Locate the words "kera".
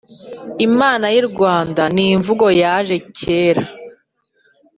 3.17-3.63